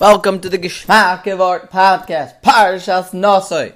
Welcome 0.00 0.40
to 0.40 0.48
the 0.48 0.56
Geschmack 0.56 1.30
of 1.30 1.42
Art 1.42 1.70
podcast, 1.70 2.40
Parshas 2.40 3.10
Nosoi. 3.10 3.74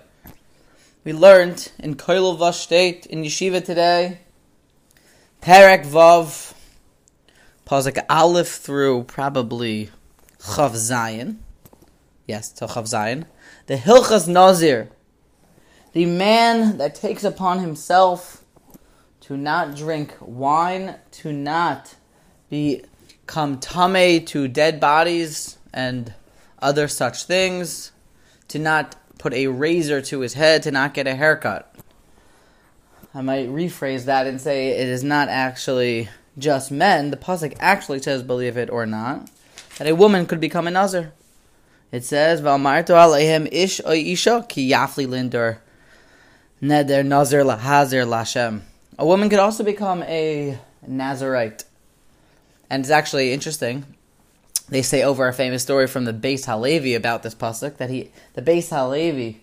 We 1.04 1.12
learned 1.12 1.70
in 1.78 1.96
Koilov 1.96 2.54
State 2.54 3.04
in 3.04 3.22
Yeshiva 3.24 3.62
today, 3.62 4.20
Perek 5.42 5.84
Vav, 5.84 6.55
Pasuk 7.67 8.02
Aleph 8.09 8.48
through 8.48 9.05
probably 9.05 9.91
Chaf 10.43 10.73
Zayin. 10.73 11.41
Yes, 12.27 12.48
till 12.48 12.68
Chaf 12.68 12.84
Zayin. 12.84 13.27
The 13.66 13.77
Hilchas 13.77 14.27
Nazir, 14.27 14.88
the 15.93 16.06
man 16.06 16.79
that 16.79 16.95
takes 16.95 17.22
upon 17.22 17.59
himself 17.59 18.43
to 19.20 19.36
not 19.36 19.77
drink 19.77 20.14
wine, 20.22 20.95
to 21.11 21.34
not 21.34 21.96
become 22.48 23.61
tame 23.61 24.25
to 24.25 24.48
dead 24.48 24.80
bodies 24.80 25.59
and 25.75 26.14
other 26.61 26.88
such 26.88 27.25
things, 27.25 27.93
to 28.48 28.58
not 28.58 28.96
put 29.18 29.35
a 29.35 29.48
razor 29.48 30.00
to 30.00 30.21
his 30.21 30.32
head, 30.35 30.62
to 30.62 30.71
not 30.71 30.94
get 30.94 31.07
a 31.07 31.14
haircut. 31.14 31.75
I 33.15 33.21
might 33.21 33.48
rephrase 33.48 34.07
that 34.07 34.27
and 34.27 34.41
say 34.41 34.69
it 34.69 34.89
is 34.89 35.05
not 35.05 35.29
actually 35.29 36.09
just 36.39 36.71
men. 36.71 37.11
The 37.11 37.17
pasuk 37.17 37.55
actually 37.61 38.01
says, 38.01 38.23
believe 38.23 38.57
it 38.57 38.71
or 38.71 38.87
not, 38.87 39.29
that 39.79 39.87
a 39.87 39.95
woman 39.95 40.25
could 40.27 40.41
become 40.41 40.67
a 40.67 40.71
nazir. 40.71 41.12
It 41.93 42.05
says, 42.05 42.41
"V'amartu 42.41 42.95
aleihem 42.95 43.48
ish 43.53 43.81
o 43.84 43.93
isha 43.93 44.47
ki 44.48 44.70
yafli 44.70 45.09
linder 45.09 45.61
neder 46.61 47.06
nazir 47.06 47.45
lahazir 47.45 48.06
lashem." 48.06 48.62
A 48.98 49.06
woman 49.06 49.29
could 49.29 49.39
also 49.39 49.62
become 49.65 50.03
a 50.05 50.59
Nazarite, 50.87 51.65
and 52.70 52.83
it's 52.83 52.91
actually 52.91 53.33
interesting 53.33 53.84
they 54.69 54.83
say 54.83 55.03
over 55.03 55.29
a 55.29 55.33
famous 55.33 55.63
story 55.63 55.87
from 55.87 56.05
the 56.05 56.13
Beis 56.13 56.47
Halevi 56.47 56.95
about 56.95 57.23
this 57.23 57.35
pasuk 57.35 57.77
that 57.77 57.91
he, 57.91 58.11
the 58.35 58.43
Beis 58.43 58.71
Halevi, 58.71 59.43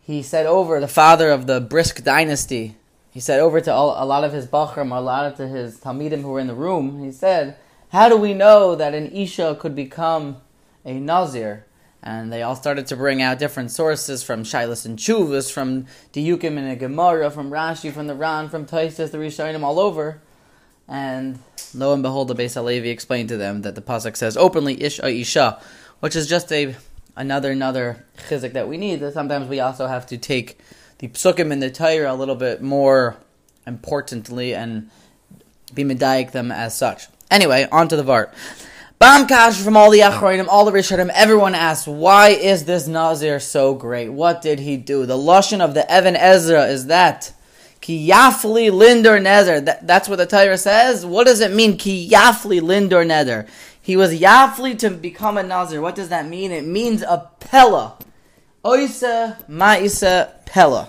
he 0.00 0.22
said 0.22 0.46
over 0.46 0.80
the 0.80 0.88
father 0.88 1.30
of 1.30 1.46
the 1.46 1.60
Brisk 1.60 2.04
dynasty. 2.04 2.76
He 3.10 3.20
said 3.20 3.40
over 3.40 3.60
to 3.60 3.72
all, 3.72 3.94
a 3.96 4.04
lot 4.04 4.24
of 4.24 4.32
his 4.32 4.46
bachram, 4.46 4.96
a 4.96 5.00
lot 5.00 5.24
of 5.24 5.36
to 5.36 5.48
his 5.48 5.78
talmidim 5.78 6.22
who 6.22 6.30
were 6.30 6.40
in 6.40 6.46
the 6.46 6.54
room. 6.54 7.02
He 7.02 7.12
said, 7.12 7.56
"How 7.90 8.08
do 8.08 8.16
we 8.16 8.34
know 8.34 8.74
that 8.74 8.92
an 8.92 9.10
isha 9.12 9.56
could 9.60 9.74
become 9.74 10.38
a 10.84 10.94
nazir?" 10.94 11.64
And 12.02 12.32
they 12.32 12.42
all 12.42 12.56
started 12.56 12.86
to 12.88 12.96
bring 12.96 13.22
out 13.22 13.38
different 13.38 13.70
sources 13.70 14.22
from 14.22 14.42
Shilas 14.44 14.84
and 14.84 14.98
Chuvas, 14.98 15.50
from 15.50 15.86
Diyukim 16.12 16.58
and 16.58 16.70
a 16.70 16.76
Gemara, 16.76 17.30
from 17.30 17.50
Rashi, 17.50 17.90
from 17.90 18.08
the 18.08 18.14
Ran, 18.14 18.50
from 18.50 18.66
Taisus, 18.66 19.10
the 19.10 19.18
Rishonim, 19.18 19.62
all 19.62 19.80
over. 19.80 20.20
And 20.88 21.38
lo 21.74 21.92
and 21.94 22.02
behold, 22.02 22.28
the 22.28 22.34
Beis 22.34 22.54
Halevi 22.54 22.90
explained 22.90 23.28
to 23.30 23.36
them 23.36 23.62
that 23.62 23.74
the 23.74 23.82
pasuk 23.82 24.16
says 24.16 24.36
openly 24.36 24.82
"ish 24.82 24.98
a 25.00 25.08
isha," 25.08 25.60
which 26.00 26.14
is 26.14 26.28
just 26.28 26.52
a 26.52 26.76
another 27.16 27.52
another 27.52 28.04
chizik 28.28 28.52
that 28.52 28.68
we 28.68 28.76
need. 28.76 29.00
That 29.00 29.14
sometimes 29.14 29.48
we 29.48 29.60
also 29.60 29.86
have 29.86 30.06
to 30.08 30.18
take 30.18 30.58
the 30.98 31.08
psukim 31.08 31.50
in 31.52 31.60
the 31.60 31.70
Torah 31.70 32.12
a 32.12 32.14
little 32.14 32.34
bit 32.34 32.62
more 32.62 33.16
importantly 33.66 34.54
and 34.54 34.90
be 35.74 35.84
medayik 35.84 36.32
them 36.32 36.52
as 36.52 36.76
such. 36.76 37.08
Anyway, 37.30 37.66
on 37.72 37.88
to 37.88 37.96
the 37.96 38.04
vart. 38.04 38.32
Bam 38.98 39.26
Kash 39.26 39.60
from 39.60 39.76
all 39.76 39.90
the 39.90 40.00
Achronim, 40.00 40.46
all 40.48 40.64
the 40.64 40.72
Rishonim, 40.72 41.10
everyone 41.12 41.54
asks, 41.54 41.86
why 41.86 42.28
is 42.28 42.64
this 42.64 42.86
Nazir 42.86 43.38
so 43.40 43.74
great? 43.74 44.08
What 44.08 44.40
did 44.40 44.60
he 44.60 44.76
do? 44.78 45.04
The 45.04 45.18
Lashon 45.18 45.60
of 45.60 45.74
the 45.74 45.84
Ibn 45.94 46.16
Ezra 46.16 46.66
is 46.66 46.86
that 46.86 47.33
Ki 47.84 48.08
yafli 48.08 48.70
lindor 48.70 49.20
neder. 49.20 49.62
That, 49.62 49.86
that's 49.86 50.08
what 50.08 50.16
the 50.16 50.24
Torah 50.24 50.56
says. 50.56 51.04
What 51.04 51.26
does 51.26 51.40
it 51.40 51.52
mean? 51.52 51.76
Ki 51.76 52.08
yafli 52.08 52.62
lindor 52.62 53.04
neder. 53.04 53.46
He 53.78 53.94
was 53.94 54.18
yafli 54.18 54.78
to 54.78 54.88
become 54.88 55.36
a 55.36 55.42
nazir. 55.42 55.82
What 55.82 55.94
does 55.94 56.08
that 56.08 56.26
mean? 56.26 56.50
It 56.50 56.64
means 56.64 57.02
a 57.02 57.30
pella. 57.40 57.98
Oisa 58.64 59.36
ma'isa 59.50 60.30
pella. 60.46 60.88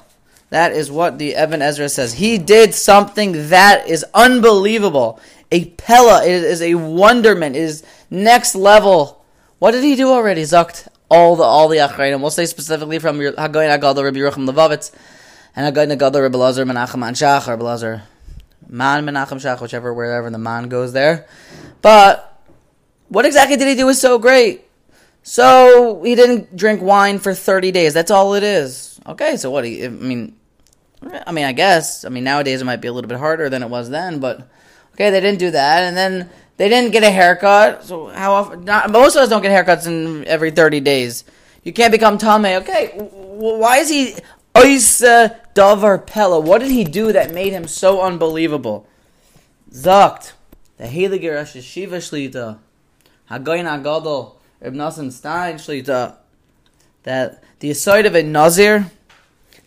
That 0.51 0.71
is 0.71 0.89
what 0.89 1.19
the 1.19 1.33
Ibn 1.33 1.61
Ezra 1.61 1.89
says. 1.89 2.13
He 2.13 2.37
did 2.37 2.73
something 2.73 3.49
that 3.49 3.89
is 3.89 4.05
unbelievable. 4.13 5.19
A 5.51 5.65
pella. 5.65 6.23
It 6.23 6.45
is 6.45 6.61
a 6.61 6.75
wonderment. 6.75 7.57
It 7.57 7.63
is 7.63 7.83
next 8.09 8.55
level. 8.55 9.25
What 9.59 9.71
did 9.71 9.83
he 9.83 9.97
do 9.97 10.07
already? 10.07 10.43
Zucked 10.43 10.87
all 11.09 11.35
the 11.35 11.43
all 11.43 11.67
the 11.67 11.79
achrayim. 11.79 12.21
We'll 12.21 12.29
say 12.29 12.45
specifically 12.45 12.99
from 12.99 13.19
your 13.19 13.33
Hagoyin 13.33 13.77
Agadol 13.77 14.01
Rabbi 14.01 14.19
Yerucham 14.19 14.49
Levovitz 14.49 14.95
and 15.55 15.67
a 15.67 15.71
guy 15.71 15.85
Nagadar 15.85 16.23
Rebbe 16.23 16.37
Lazar 16.37 16.65
Menachem 16.65 17.03
Anshach 17.03 17.47
Rebbe 17.49 17.63
Lazar 17.63 18.03
Man 18.67 19.05
Menachem 19.05 19.39
Shach, 19.39 19.61
whichever 19.61 19.93
wherever 19.93 20.29
the 20.29 20.37
man 20.37 20.69
goes 20.69 20.93
there. 20.93 21.27
But 21.81 22.41
what 23.09 23.25
exactly 23.25 23.57
did 23.57 23.67
he 23.67 23.75
do 23.75 23.85
was 23.85 24.01
so 24.01 24.17
great? 24.17 24.63
So 25.23 26.03
he 26.03 26.15
didn't 26.15 26.55
drink 26.55 26.81
wine 26.81 27.19
for 27.19 27.33
thirty 27.33 27.71
days. 27.71 27.93
That's 27.93 28.11
all 28.11 28.35
it 28.35 28.43
is. 28.43 28.99
Okay, 29.07 29.37
so 29.37 29.49
what? 29.51 29.65
He, 29.65 29.85
I 29.85 29.89
mean, 29.89 30.35
I 31.25 31.31
mean, 31.31 31.45
I 31.45 31.51
guess. 31.51 32.05
I 32.05 32.09
mean, 32.09 32.23
nowadays 32.23 32.61
it 32.61 32.65
might 32.65 32.81
be 32.81 32.87
a 32.87 32.93
little 32.93 33.07
bit 33.07 33.17
harder 33.17 33.49
than 33.49 33.63
it 33.63 33.69
was 33.69 33.89
then, 33.89 34.19
but 34.19 34.47
okay, 34.93 35.09
they 35.09 35.21
didn't 35.21 35.39
do 35.39 35.51
that, 35.51 35.83
and 35.83 35.95
then 35.95 36.29
they 36.57 36.69
didn't 36.69 36.91
get 36.91 37.03
a 37.03 37.09
haircut. 37.09 37.83
So 37.83 38.07
how 38.07 38.33
often? 38.33 38.65
Not, 38.65 38.91
most 38.91 39.15
of 39.15 39.23
us 39.23 39.29
don't 39.29 39.41
get 39.41 39.51
haircuts 39.51 39.87
in 39.87 40.27
every 40.27 40.51
thirty 40.51 40.79
days. 40.79 41.23
You 41.63 41.73
can't 41.73 41.91
become 41.91 42.17
tame. 42.17 42.45
Okay, 42.45 42.93
why 42.97 43.77
is 43.77 43.89
he 43.89 44.15
Oisa 44.55 45.37
Davar 45.53 46.05
Pella. 46.05 46.39
What 46.39 46.59
did 46.59 46.71
he 46.71 46.83
do 46.83 47.11
that 47.11 47.33
made 47.33 47.53
him 47.53 47.67
so 47.67 48.01
unbelievable? 48.01 48.87
Zakt. 49.71 50.33
The 50.77 50.85
Heilige 50.85 51.33
Rosh 51.33 51.55
Yeshiva 51.55 51.97
Shlita. 51.97 52.59
Hagoyin 53.29 53.65
Agadol. 53.65 54.35
Reb 54.61 54.73
Nassim 54.73 55.11
Stein 55.11 55.55
Shlita. 55.55 56.15
That 57.03 57.43
the 57.59 57.69
aside 57.69 58.05
of 58.05 58.15
a 58.15 58.23
Nazir, 58.23 58.91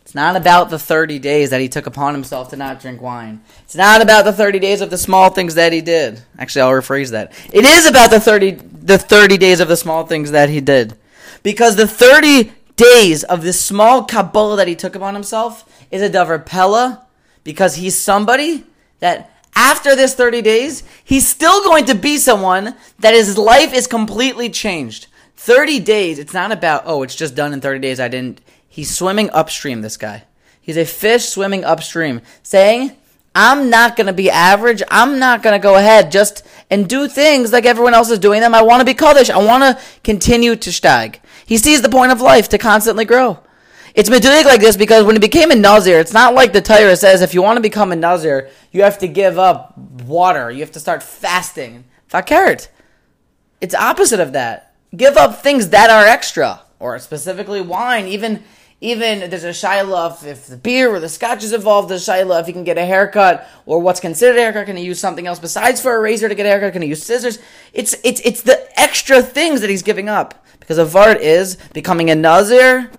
it's 0.02 0.14
not 0.14 0.36
about 0.36 0.70
the 0.70 0.78
30 0.78 1.18
days 1.18 1.50
that 1.50 1.60
he 1.60 1.68
took 1.68 1.86
upon 1.86 2.14
himself 2.14 2.48
to 2.50 2.56
not 2.56 2.80
drink 2.80 3.02
wine. 3.02 3.42
It's 3.64 3.76
not 3.76 4.00
about 4.00 4.24
the 4.24 4.32
30 4.32 4.58
days 4.58 4.80
of 4.80 4.88
the 4.88 4.96
small 4.96 5.28
things 5.30 5.54
that 5.56 5.72
he 5.72 5.82
did. 5.82 6.22
Actually, 6.38 6.62
I'll 6.62 6.72
rephrase 6.72 7.10
that. 7.10 7.32
It 7.52 7.66
is 7.66 7.86
about 7.86 8.10
the 8.10 8.18
30, 8.18 8.52
the 8.52 8.96
30 8.96 9.36
days 9.36 9.60
of 9.60 9.68
the 9.68 9.76
small 9.76 10.06
things 10.06 10.30
that 10.30 10.48
he 10.48 10.62
did. 10.62 10.96
Because 11.42 11.76
the 11.76 11.86
30 11.86 12.52
days 12.78 13.24
of 13.24 13.42
this 13.42 13.62
small 13.62 14.04
Kabbalah 14.04 14.56
that 14.56 14.68
he 14.68 14.74
took 14.74 14.94
upon 14.94 15.12
himself 15.12 15.68
is 15.90 16.00
a 16.00 16.08
Davar 16.08 16.46
Pella 16.46 17.04
because 17.44 17.74
he's 17.74 17.98
somebody 17.98 18.64
that 19.00 19.30
after 19.54 19.96
this 19.96 20.14
30 20.14 20.40
days, 20.40 20.84
he's 21.04 21.26
still 21.26 21.62
going 21.64 21.84
to 21.86 21.94
be 21.94 22.16
someone 22.16 22.74
that 23.00 23.12
his 23.12 23.36
life 23.36 23.74
is 23.74 23.86
completely 23.86 24.48
changed. 24.48 25.08
30 25.36 25.80
days, 25.80 26.18
it's 26.18 26.32
not 26.32 26.52
about, 26.52 26.84
oh, 26.86 27.02
it's 27.02 27.16
just 27.16 27.34
done 27.34 27.52
in 27.52 27.60
30 27.60 27.80
days. 27.80 28.00
I 28.00 28.08
didn't. 28.08 28.40
He's 28.68 28.96
swimming 28.96 29.30
upstream, 29.30 29.82
this 29.82 29.96
guy. 29.96 30.24
He's 30.60 30.76
a 30.76 30.84
fish 30.84 31.28
swimming 31.28 31.64
upstream, 31.64 32.20
saying, 32.42 32.92
I'm 33.34 33.70
not 33.70 33.96
going 33.96 34.06
to 34.06 34.12
be 34.12 34.30
average. 34.30 34.82
I'm 34.90 35.18
not 35.18 35.42
going 35.42 35.58
to 35.58 35.62
go 35.62 35.76
ahead 35.76 36.12
just 36.12 36.44
and 36.70 36.88
do 36.88 37.08
things 37.08 37.52
like 37.52 37.66
everyone 37.66 37.94
else 37.94 38.10
is 38.10 38.18
doing 38.18 38.40
them. 38.40 38.54
I 38.54 38.62
want 38.62 38.80
to 38.80 38.84
be 38.84 38.94
Kaddish. 38.94 39.30
I 39.30 39.38
want 39.38 39.62
to 39.62 39.82
continue 40.02 40.56
to 40.56 40.72
stag. 40.72 41.20
He 41.48 41.56
sees 41.56 41.80
the 41.80 41.88
point 41.88 42.12
of 42.12 42.20
life 42.20 42.50
to 42.50 42.58
constantly 42.58 43.06
grow. 43.06 43.38
It's 43.94 44.10
medulik 44.10 44.44
like 44.44 44.60
this 44.60 44.76
because 44.76 45.06
when 45.06 45.16
he 45.16 45.18
became 45.18 45.50
a 45.50 45.54
Nazir, 45.54 45.98
it's 45.98 46.12
not 46.12 46.34
like 46.34 46.52
the 46.52 46.60
Torah 46.60 46.94
says 46.94 47.22
if 47.22 47.32
you 47.32 47.40
want 47.40 47.56
to 47.56 47.62
become 47.62 47.90
a 47.90 47.96
Nazir, 47.96 48.50
you 48.70 48.82
have 48.82 48.98
to 48.98 49.08
give 49.08 49.38
up 49.38 49.76
water. 49.78 50.50
You 50.50 50.60
have 50.60 50.72
to 50.72 50.80
start 50.80 51.02
fasting. 51.02 51.84
Fakert. 52.12 52.68
It's 53.62 53.74
opposite 53.74 54.20
of 54.20 54.34
that. 54.34 54.74
Give 54.94 55.16
up 55.16 55.42
things 55.42 55.70
that 55.70 55.88
are 55.88 56.04
extra, 56.04 56.60
or 56.78 56.98
specifically 56.98 57.62
wine. 57.62 58.06
Even 58.06 58.44
even 58.82 59.30
there's 59.30 59.44
a 59.44 59.54
shiloh 59.54 60.14
if 60.22 60.48
the 60.48 60.56
beer 60.58 60.90
or 60.90 61.00
the 61.00 61.08
scotch 61.08 61.42
is 61.42 61.54
involved. 61.54 61.88
There's 61.88 62.02
a 62.02 62.12
shiloh 62.12 62.38
if 62.40 62.46
you 62.46 62.52
can 62.52 62.64
get 62.64 62.76
a 62.76 62.84
haircut 62.84 63.48
or 63.64 63.80
what's 63.80 64.00
considered 64.00 64.36
a 64.36 64.42
haircut. 64.42 64.66
Can 64.66 64.76
you 64.76 64.84
use 64.84 65.00
something 65.00 65.26
else 65.26 65.38
besides 65.38 65.80
for 65.80 65.96
a 65.96 65.98
razor 65.98 66.28
to 66.28 66.34
get 66.34 66.44
a 66.44 66.50
haircut? 66.50 66.74
Can 66.74 66.82
you 66.82 66.88
use 66.88 67.02
scissors? 67.02 67.38
It's 67.72 67.96
it's 68.04 68.20
it's 68.20 68.42
the 68.42 68.68
extra 68.78 69.22
things 69.22 69.62
that 69.62 69.70
he's 69.70 69.82
giving 69.82 70.10
up. 70.10 70.44
Because 70.68 70.76
a 70.76 70.84
vart 70.84 71.22
is 71.22 71.56
becoming 71.72 72.10
a 72.10 72.14
nazir, 72.14 72.90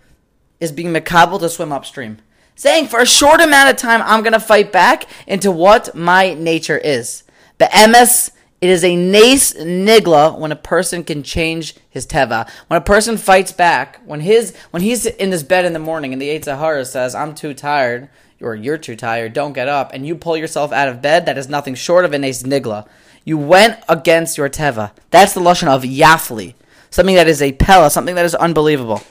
is 0.60 0.72
being 0.72 0.92
makabel 0.92 1.40
to 1.40 1.48
swim 1.48 1.72
upstream. 1.72 2.18
Saying 2.56 2.88
for 2.88 3.00
a 3.00 3.06
short 3.06 3.42
amount 3.42 3.70
of 3.70 3.76
time, 3.76 4.02
I'm 4.04 4.24
going 4.24 4.34
to 4.34 4.40
fight 4.40 4.72
back 4.72 5.06
into 5.28 5.52
what 5.52 5.94
my 5.94 6.34
nature 6.34 6.80
is. 6.80 7.26
But 7.60 7.70
MS, 7.76 8.32
it 8.60 8.72
is 8.72 8.84
a 8.84 8.96
nace 8.96 9.54
nigla 9.54 10.36
when 10.40 10.52
a 10.52 10.56
person 10.56 11.04
can 11.04 11.22
change 11.22 11.76
his 11.88 12.08
teva. 12.08 12.50
When 12.70 12.80
a 12.80 12.84
person 12.84 13.18
fights 13.18 13.52
back, 13.52 14.02
when 14.04 14.22
his 14.22 14.58
when 14.72 14.82
he's 14.82 15.06
in 15.06 15.32
his 15.32 15.44
bed 15.44 15.64
in 15.64 15.74
the 15.74 15.78
morning 15.78 16.12
and 16.12 16.20
the 16.20 16.30
Yetzer 16.30 16.58
Hara 16.58 16.86
says, 16.86 17.14
I'm 17.14 17.36
too 17.36 17.54
tired, 17.54 18.10
or 18.42 18.56
you're 18.56 18.80
too 18.80 18.96
tired, 18.96 19.34
don't 19.34 19.54
get 19.54 19.68
up, 19.68 19.94
and 19.94 20.08
you 20.08 20.16
pull 20.16 20.36
yourself 20.36 20.72
out 20.72 20.88
of 20.88 21.04
bed, 21.04 21.28
that 21.28 21.38
is 21.38 21.48
nothing 21.48 21.76
short 21.76 22.04
of 22.04 22.14
a 22.14 22.18
nace 22.18 22.42
nigla. 22.42 22.88
You 23.26 23.38
went 23.38 23.78
against 23.88 24.40
your 24.40 24.50
teva. 24.50 24.90
That's 25.12 25.36
the 25.36 25.42
lashon 25.42 25.68
of 25.68 25.84
yafli 25.84 26.56
something 26.90 27.16
that 27.16 27.28
is 27.28 27.42
a 27.42 27.54
pella, 27.54 27.90
something 27.90 28.16
that 28.16 28.26
is 28.26 28.36
unbelievable. 28.36 29.02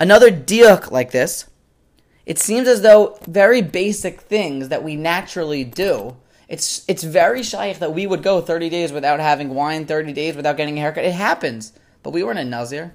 Another 0.00 0.30
diuk 0.30 0.90
like 0.90 1.10
this, 1.10 1.46
it 2.26 2.38
seems 2.38 2.68
as 2.68 2.82
though 2.82 3.18
very 3.26 3.62
basic 3.62 4.20
things 4.20 4.68
that 4.68 4.84
we 4.84 4.96
naturally 4.96 5.64
do. 5.64 6.16
It's 6.48 6.84
it's 6.88 7.02
very 7.02 7.42
shaykh 7.42 7.78
that 7.78 7.94
we 7.94 8.06
would 8.06 8.22
go 8.22 8.40
30 8.40 8.70
days 8.70 8.92
without 8.92 9.20
having 9.20 9.54
wine, 9.54 9.86
30 9.86 10.12
days 10.12 10.36
without 10.36 10.56
getting 10.56 10.78
a 10.78 10.80
haircut. 10.80 11.04
It 11.04 11.12
happens. 11.12 11.72
but 12.02 12.10
we 12.12 12.22
weren't 12.22 12.38
a 12.38 12.44
Nazir. 12.44 12.94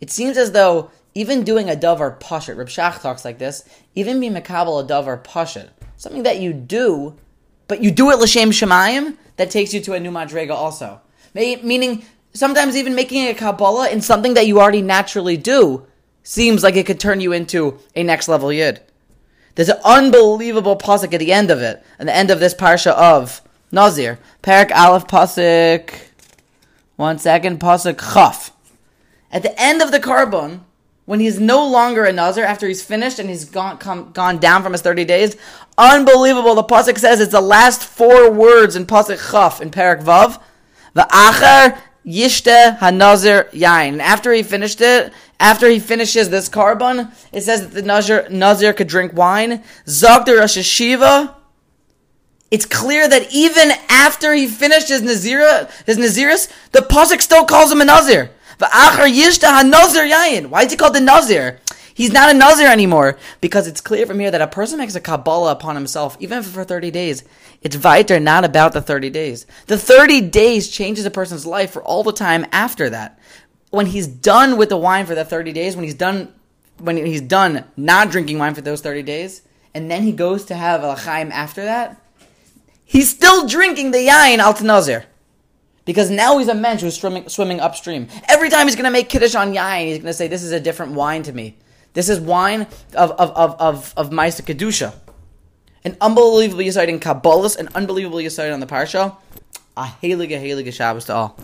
It 0.00 0.10
seems 0.10 0.36
as 0.36 0.52
though 0.52 0.90
even 1.14 1.44
doing 1.44 1.70
a 1.70 1.74
davar 1.74 2.20
pashit, 2.20 2.56
Reb 2.58 2.68
Shach 2.68 3.00
talks 3.00 3.24
like 3.24 3.38
this, 3.38 3.64
even 3.94 4.20
being 4.20 4.34
makabel 4.34 4.84
a 4.84 4.86
davar 4.86 5.22
pashit, 5.22 5.70
something 5.96 6.24
that 6.24 6.40
you 6.40 6.52
do, 6.52 7.16
but 7.68 7.82
you 7.82 7.90
do 7.90 8.10
it 8.10 8.18
l'shem 8.18 8.50
shemayim, 8.50 9.16
that 9.36 9.50
takes 9.50 9.72
you 9.72 9.80
to 9.80 9.94
a 9.94 10.00
new 10.00 10.10
madrega 10.10 10.50
also. 10.50 11.00
Meaning, 11.34 12.04
sometimes 12.36 12.76
even 12.76 12.94
making 12.94 13.26
a 13.26 13.34
kabbalah 13.34 13.88
in 13.88 14.00
something 14.00 14.34
that 14.34 14.46
you 14.46 14.60
already 14.60 14.82
naturally 14.82 15.36
do 15.36 15.86
seems 16.22 16.62
like 16.62 16.76
it 16.76 16.86
could 16.86 17.00
turn 17.00 17.20
you 17.20 17.32
into 17.32 17.78
a 17.94 18.02
next 18.02 18.28
level 18.28 18.52
yid. 18.52 18.80
There's 19.54 19.68
an 19.70 19.80
unbelievable 19.84 20.76
pasuk 20.76 21.14
at 21.14 21.20
the 21.20 21.32
end 21.32 21.50
of 21.50 21.62
it, 21.62 21.82
at 21.98 22.06
the 22.06 22.14
end 22.14 22.30
of 22.30 22.40
this 22.40 22.54
parsha 22.54 22.92
of 22.92 23.40
Nazir. 23.72 24.18
Parak 24.42 24.70
Aleph 24.70 25.06
pasuk. 25.06 25.94
One 26.96 27.18
second, 27.18 27.58
pasuk 27.60 27.98
Chaf. 28.14 28.52
At 29.32 29.42
the 29.42 29.58
end 29.60 29.80
of 29.80 29.92
the 29.92 30.00
korban, 30.00 30.60
when 31.06 31.20
he's 31.20 31.40
no 31.40 31.66
longer 31.66 32.04
a 32.04 32.12
Nazir 32.12 32.44
after 32.44 32.66
he's 32.66 32.82
finished 32.82 33.18
and 33.18 33.30
he's 33.30 33.44
gone 33.44 33.78
come, 33.78 34.12
gone 34.12 34.38
down 34.38 34.62
from 34.62 34.72
his 34.72 34.82
30 34.82 35.04
days, 35.04 35.36
unbelievable. 35.78 36.54
The 36.54 36.64
pasuk 36.64 36.98
says 36.98 37.20
it's 37.20 37.32
the 37.32 37.40
last 37.40 37.82
four 37.82 38.30
words 38.30 38.76
in 38.76 38.84
pasuk 38.86 39.30
Chaf 39.30 39.60
in 39.60 39.70
Parak 39.70 40.02
Vav. 40.02 40.40
The 40.94 41.06
Acher 41.10 41.78
Yishte 42.06 42.78
Hanazir 42.78 43.50
Yain. 43.50 44.00
After 44.00 44.32
he 44.32 44.42
finished 44.42 44.80
it, 44.80 45.12
after 45.40 45.68
he 45.68 45.78
finishes 45.80 46.30
this 46.30 46.48
korban, 46.48 47.12
it 47.32 47.42
says 47.42 47.62
that 47.62 47.74
the 47.74 47.82
Nazir, 47.82 48.28
Nazir 48.30 48.72
could 48.72 48.86
drink 48.86 49.12
wine. 49.12 49.62
Zogder 49.86 50.38
Rosh 50.38 50.56
Yeshiva. 50.56 51.34
It's 52.50 52.64
clear 52.64 53.08
that 53.08 53.32
even 53.32 53.72
after 53.88 54.32
he 54.32 54.46
finished 54.46 54.88
his 54.88 55.02
Nazira, 55.02 55.68
his 55.84 55.98
Naziris, 55.98 56.48
the 56.70 56.78
Pasuk 56.78 57.20
still 57.20 57.44
calls 57.44 57.72
him 57.72 57.80
a 57.80 57.84
Nazir. 57.84 58.30
Why 58.58 59.18
is 60.62 60.70
he 60.70 60.76
called 60.76 60.94
the 60.94 61.00
Nazir? 61.00 61.60
He's 61.96 62.12
not 62.12 62.28
a 62.28 62.34
Nazir 62.34 62.68
anymore 62.68 63.16
because 63.40 63.66
it's 63.66 63.80
clear 63.80 64.04
from 64.04 64.20
here 64.20 64.30
that 64.30 64.42
a 64.42 64.46
person 64.46 64.78
makes 64.78 64.94
a 64.94 65.00
Kabbalah 65.00 65.52
upon 65.52 65.76
himself, 65.76 66.14
even 66.20 66.42
for 66.42 66.62
30 66.62 66.90
days. 66.90 67.24
It's 67.62 67.82
weiter, 67.82 68.20
not 68.20 68.44
about 68.44 68.74
the 68.74 68.82
30 68.82 69.08
days. 69.08 69.46
The 69.66 69.78
30 69.78 70.20
days 70.20 70.68
changes 70.68 71.06
a 71.06 71.10
person's 71.10 71.46
life 71.46 71.70
for 71.70 71.82
all 71.82 72.02
the 72.02 72.12
time 72.12 72.44
after 72.52 72.90
that. 72.90 73.18
When 73.70 73.86
he's 73.86 74.06
done 74.06 74.58
with 74.58 74.68
the 74.68 74.76
wine 74.76 75.06
for 75.06 75.14
the 75.14 75.24
30 75.24 75.54
days, 75.54 75.74
when 75.74 75.86
he's 75.86 75.94
done, 75.94 76.34
when 76.78 76.98
he's 76.98 77.22
done 77.22 77.64
not 77.78 78.10
drinking 78.10 78.38
wine 78.38 78.54
for 78.54 78.60
those 78.60 78.82
30 78.82 79.02
days, 79.02 79.40
and 79.72 79.90
then 79.90 80.02
he 80.02 80.12
goes 80.12 80.44
to 80.44 80.54
have 80.54 80.84
a 80.84 80.96
chaim 80.96 81.32
after 81.32 81.64
that, 81.64 81.98
he's 82.84 83.08
still 83.08 83.48
drinking 83.48 83.92
the 83.92 84.06
yain 84.06 84.36
al 84.36 84.52
Nazir. 84.62 85.06
Because 85.86 86.10
now 86.10 86.36
he's 86.36 86.48
a 86.48 86.54
mensch 86.54 86.82
who's 86.82 87.00
swimming, 87.00 87.30
swimming 87.30 87.58
upstream. 87.58 88.08
Every 88.28 88.50
time 88.50 88.66
he's 88.66 88.76
going 88.76 88.84
to 88.84 88.90
make 88.90 89.08
kiddush 89.08 89.34
on 89.34 89.54
yain, 89.54 89.86
he's 89.86 89.96
going 89.96 90.08
to 90.08 90.12
say, 90.12 90.28
"This 90.28 90.42
is 90.42 90.52
a 90.52 90.60
different 90.60 90.92
wine 90.92 91.22
to 91.22 91.32
me. 91.32 91.56
This 91.96 92.10
is 92.10 92.20
wine 92.20 92.66
of 92.94 93.10
of 93.12 93.30
of 93.32 93.56
of, 93.58 93.94
of 93.96 94.10
Maisa 94.10 94.42
kedusha." 94.42 94.92
An 95.82 95.96
unbelievable 96.00 96.62
yisaid 96.62 96.88
in 96.88 97.00
Kabbalahs, 97.00 97.56
an 97.56 97.70
unbelievable 97.74 98.18
yisaid 98.18 98.52
on 98.52 98.60
the 98.60 98.66
parsha. 98.66 99.16
A 99.78 99.84
heilige, 100.02 100.36
heilige 100.38 100.74
Shabbos 100.74 101.06
to 101.06 101.14
all. 101.14 101.38